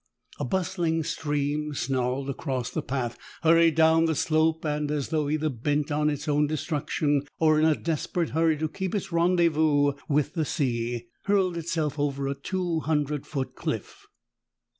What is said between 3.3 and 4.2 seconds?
hurried down the